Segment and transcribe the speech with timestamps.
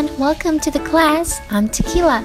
[0.00, 1.38] everyone, welcome to the class.
[1.50, 2.24] I'm Tequila.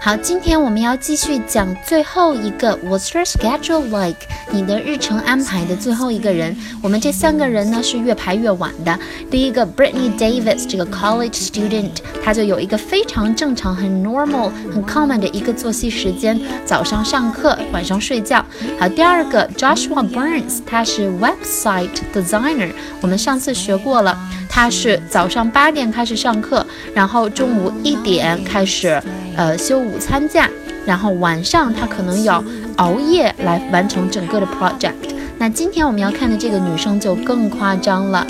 [0.00, 4.28] 好，今天我们要继续讲最后一个 What's your schedule like？
[4.51, 6.55] 你的日程安排的最后一个人。
[6.81, 8.97] 我们这三个人呢是越排越晚的。
[9.29, 11.91] 第一个 Britney Davis 这个 college student，
[12.23, 18.43] 他就有一个非常正常、很 normal、很 common 的一个作息时间，早上上课，晚上睡觉。
[18.79, 22.71] 好，第二个 Joshua Burns，他是 website designer，
[23.01, 29.01] 我们上次学过了，他是早上八点开始上课，然后中午一点开始。
[29.35, 30.49] 呃，休午餐假，
[30.85, 32.43] 然后晚上他可能要
[32.77, 34.93] 熬夜来完成整个的 project。
[35.37, 38.27] 那今天我们要看的这个女生就更夸张了，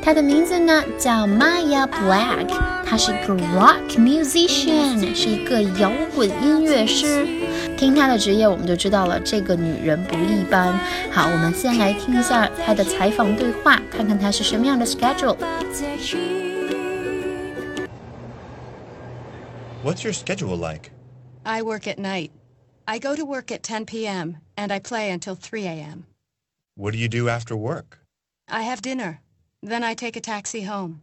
[0.00, 2.48] 她的名字呢叫 Maya Black，
[2.86, 7.26] 她是个 rock musician，是一个摇滚音乐师。
[7.76, 10.72] 听她的职业，我们就知道了这个女人不一般。
[11.10, 15.36] 好，我们先来听一下她的采访对话，看看她是什么样的 schedule。
[19.84, 20.90] What's your schedule like?
[21.44, 22.30] I work at night.
[22.86, 24.38] I go to work at 10 p.m.
[24.56, 26.06] and I play until 3 a.m.
[26.76, 27.98] What do you do after work?
[28.48, 29.20] I have dinner.
[29.62, 31.02] Then I take a taxi home.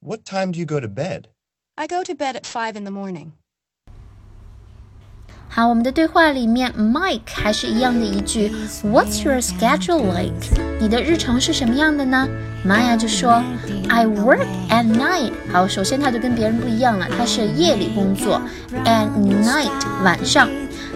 [0.00, 1.28] What time do you go to bed?
[1.76, 3.32] I go to bed at 5 in the morning.
[5.52, 8.52] 好，我们的对话里面，Mike 还是一样的一句
[8.84, 10.32] ，What's your schedule like？
[10.80, 12.28] 你的日程是什么样的呢
[12.64, 13.42] ？Maya 就说
[13.88, 15.32] ，I work at night。
[15.52, 18.40] 好，首先他就跟别人不一样了，他是夜里工作
[18.84, 19.08] ，at
[19.44, 19.70] night
[20.04, 20.48] 晚上。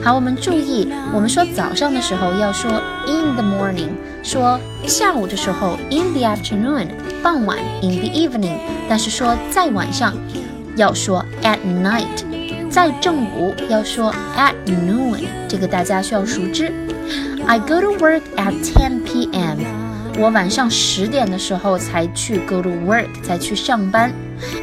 [0.04, 2.70] 好，我们注意，我们说早上的时候要说
[3.08, 3.90] in the morning，
[4.22, 6.86] 说下午的时候 in the afternoon，
[7.24, 10.14] 傍晚 in the evening，但是说在晚上
[10.76, 12.33] 要说 at night。
[12.74, 16.72] 在正午要说 at noon，这个大家需要熟知。
[17.46, 19.58] I go to work at 10 p.m.
[20.18, 24.12] 我晚上十点的时候才去 go to work，才去上班。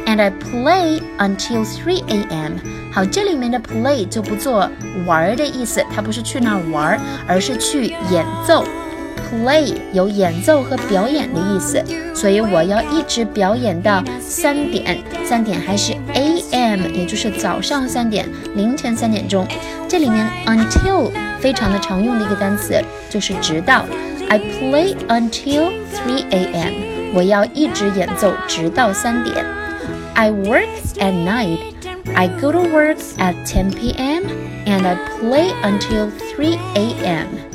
[0.04, 2.52] And I play until 3 a.m.
[2.92, 4.68] 好，这里面的 play 就不做
[5.06, 8.62] 玩的意思，它不是去那玩，而是去演奏。
[9.29, 11.83] Play 有演奏和表演的意思，
[12.15, 14.97] 所以我要一直表演到三点。
[15.25, 19.45] 三点还是 A.M.，也就是早上三点，凌晨三点钟。
[19.89, 23.85] 这里面 until 非常的常用的一个单词，就是直到。
[24.29, 26.73] I play until 3 a.m.
[27.13, 29.45] 我要一直演奏直到三点。
[30.13, 30.67] I work
[30.99, 31.59] at night.
[32.15, 34.23] I go to work at 10 p.m.
[34.65, 37.50] and I play until 3 a.m.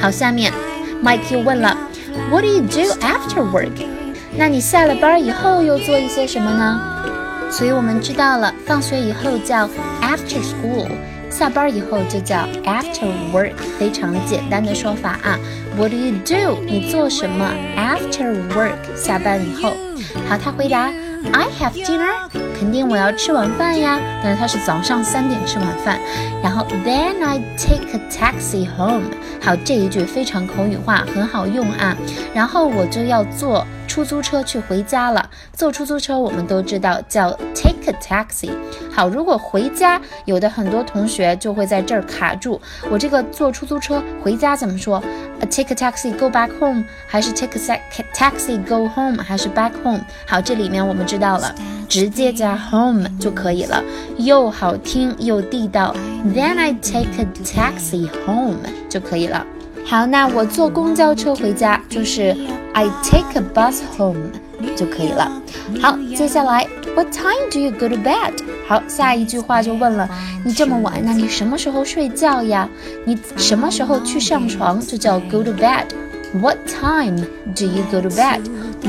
[0.00, 0.52] 好，下面
[1.02, 1.76] Mike 又问了
[2.30, 3.84] ，What do you do after work？
[4.36, 6.80] 那你下了班以后又做一些什么呢？
[7.50, 9.68] 所以我们知道了，放学以后叫
[10.00, 10.86] after school，
[11.30, 15.38] 下班以后就叫 after work，非常简单的说法啊。
[15.76, 16.62] What do you do？
[16.64, 19.76] 你做什么？After work，下班以后。
[20.28, 20.92] 好，他回答。
[21.32, 23.98] I have dinner，肯定我要吃晚饭呀。
[24.22, 25.98] 但是他是早上三点吃晚饭，
[26.42, 29.10] 然后 Then I take a taxi home。
[29.40, 31.96] 好，这一句非常口语化，很好用啊。
[32.34, 35.28] 然后我就要坐出租车去回家了。
[35.52, 37.36] 坐出租车我们都知道叫
[37.88, 38.50] take a taxi。
[38.92, 42.60] 好，如果回家，有的很多同学就会在这儿卡住。
[42.90, 45.02] 我这个坐出租车回家怎么说
[45.40, 47.80] ？Take a taxi go back home，还是 take a
[48.12, 50.00] taxi go home，还是 back home？
[50.26, 51.54] 好，这里面我们知道了，
[51.88, 53.82] 直接加 home 就可以了，
[54.18, 55.94] 又好听又地道。
[56.24, 59.46] Then I take a taxi home 就可以了。
[59.84, 62.36] 好，那我坐公交车回家就是
[62.74, 64.30] I take a bus home
[64.75, 65.31] 就可以了。
[65.81, 68.33] 好，接下来 What time do you go to bed？
[68.67, 70.07] 好，下一句话就问了，
[70.45, 72.69] 你这么晚，那你什么时候睡觉呀？
[73.05, 77.25] 你什么时候去上床就叫 go to bed。What time
[77.55, 78.41] do you go to bed?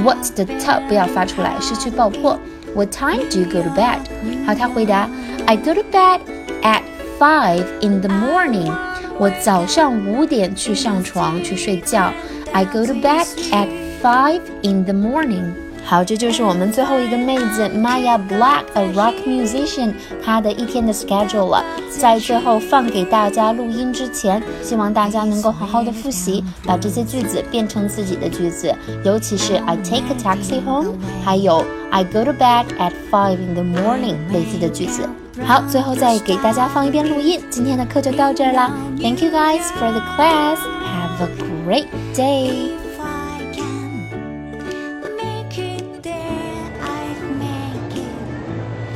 [0.03, 2.39] What's the t 不要发出来，失去爆破。
[2.75, 3.99] What time do you go to bed?
[4.47, 5.09] 好，他回答，
[5.47, 6.21] I go to bed
[6.63, 6.81] at
[7.19, 8.73] five in the morning.
[9.19, 12.13] 我早上五点去上床去睡觉。
[12.53, 13.69] I go to bed at
[14.03, 15.53] five in the morning.
[15.87, 19.93] 好，这就是我们最后一个妹子 Maya Black，a rock musician，
[20.25, 21.63] 她的一天的 schedule 了。
[21.91, 28.75] 在最后放给大家录音之前，希望大家能够好好的复习，把这些句子变成自己的句子，
[29.05, 35.07] 尤其是 I take a taxi home，还有 I go to bed at five in the morning 类似的句子。
[35.45, 37.43] 好，最后再给大家放一遍录音。
[37.51, 40.57] 今天的课就到这儿啦，Thank you guys for the class.
[40.57, 41.29] Have a
[41.67, 42.78] great day.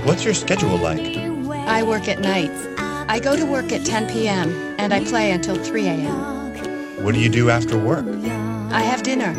[0.05, 1.15] What's your schedule like?
[1.65, 2.51] I work at night.
[3.07, 4.49] I go to work at 10 p.m.
[4.77, 7.03] and I play until 3 a.m.
[7.03, 8.05] What do you do after work?
[8.71, 9.33] I have dinner.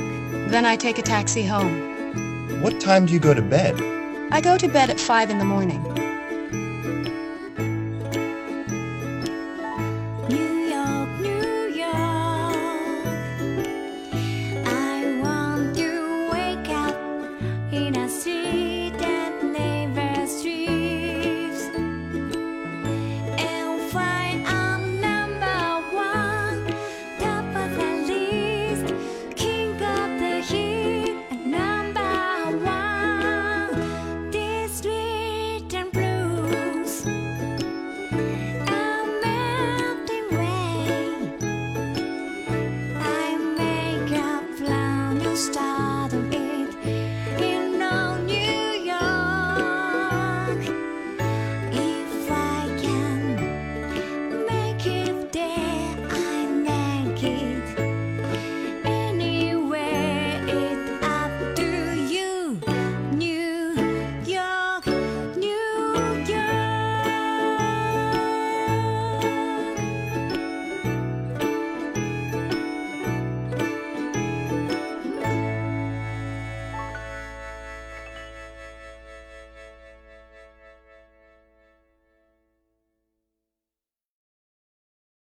[0.48, 2.62] Then I take a taxi home.
[2.62, 3.74] What time do you go to bed?
[4.32, 5.82] I go to bed at 5 in the morning.